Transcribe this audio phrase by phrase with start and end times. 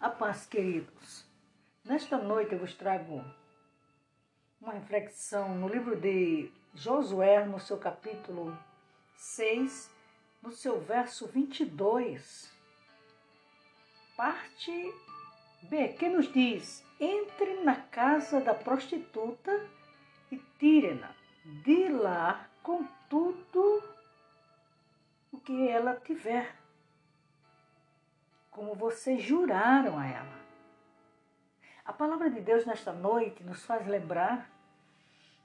[0.00, 1.26] A paz, queridos.
[1.84, 3.22] Nesta noite eu vos trago
[4.58, 8.58] uma reflexão no livro de Josué, no seu capítulo
[9.14, 9.94] 6,
[10.40, 12.50] no seu verso 22.
[14.16, 14.94] Parte
[15.64, 19.52] B, que nos diz: Entre na casa da prostituta
[20.32, 21.14] e tire-na
[21.62, 23.84] de lá com tudo
[25.30, 26.59] o que ela tiver
[28.50, 30.40] como vocês juraram a ela.
[31.84, 34.50] A palavra de Deus nesta noite nos faz lembrar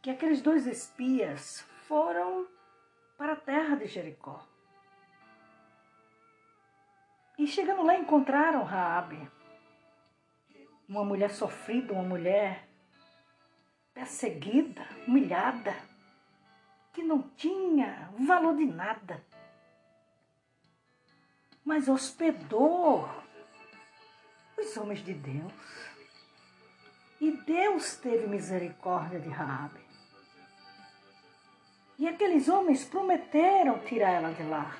[0.01, 2.47] que aqueles dois espias foram
[3.17, 4.43] para a terra de Jericó.
[7.37, 9.29] E chegando lá encontraram Raabe,
[10.87, 12.67] uma mulher sofrida, uma mulher
[13.93, 15.75] perseguida, humilhada,
[16.93, 19.23] que não tinha valor de nada
[21.65, 23.09] mas hospedou
[24.55, 25.53] os homens de Deus.
[27.19, 29.83] E Deus teve misericórdia de Raabe.
[31.97, 34.77] E aqueles homens prometeram tirar ela de lá.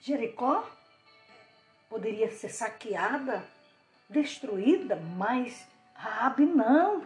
[0.00, 0.64] Jericó
[1.88, 3.44] poderia ser saqueada,
[4.08, 7.04] destruída, mas Raabe não.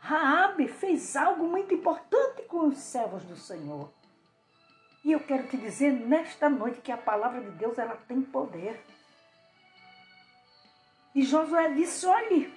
[0.00, 3.92] Raabe fez algo muito importante com os servos do Senhor.
[5.04, 8.80] E eu quero te dizer nesta noite que a palavra de Deus ela tem poder.
[11.14, 12.52] E Josué disse: olhe,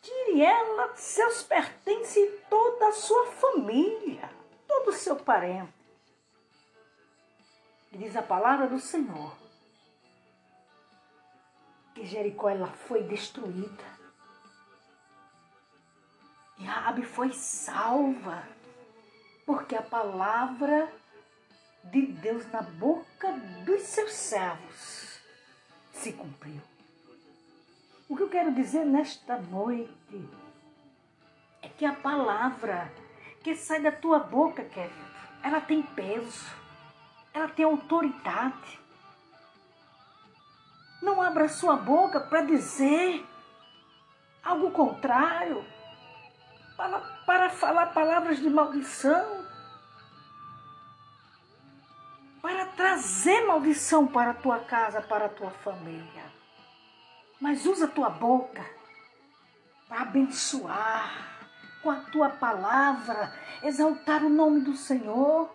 [0.00, 4.30] tire ela, seus pertences e toda a sua família,
[4.66, 5.72] todo o seu parente.
[7.92, 9.36] E diz a palavra do Senhor
[11.98, 13.84] que Jericó ela foi destruída.
[16.58, 18.46] E Raabe foi salva,
[19.44, 20.92] porque a palavra
[21.84, 23.32] de Deus na boca
[23.64, 25.20] dos seus servos
[25.92, 26.60] se cumpriu.
[28.08, 30.28] O que eu quero dizer nesta noite
[31.62, 32.90] é que a palavra
[33.42, 34.94] que sai da tua boca, querido,
[35.42, 36.46] ela tem peso,
[37.32, 38.80] ela tem autoridade.
[41.02, 43.24] Não abra sua boca para dizer
[44.42, 45.64] algo contrário,
[46.76, 49.44] para, para falar palavras de maldição,
[52.78, 56.22] trazer maldição para a tua casa, para a tua família.
[57.40, 58.64] Mas usa a tua boca
[59.88, 61.40] para abençoar
[61.82, 63.34] com a tua palavra,
[63.64, 65.52] exaltar o nome do Senhor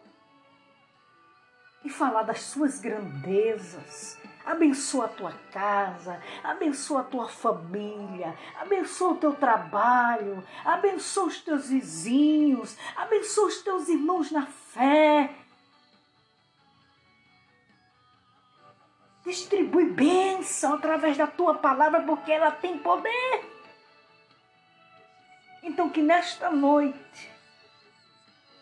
[1.86, 4.20] e falar das suas grandezas.
[4.46, 11.70] Abençoa a tua casa, abençoa a tua família, abençoa o teu trabalho, abençoa os teus
[11.70, 15.43] vizinhos, abençoa os teus irmãos na fé,
[19.34, 23.44] Distribui bênção através da tua palavra, porque ela tem poder.
[25.64, 27.32] Então, que nesta noite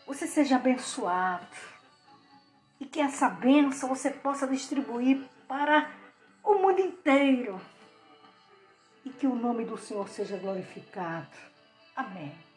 [0.07, 1.45] você seja abençoado
[2.79, 5.91] e que essa bênção você possa distribuir para
[6.41, 7.59] o mundo inteiro
[9.03, 11.35] e que o nome do Senhor seja glorificado.
[11.93, 12.33] Amém.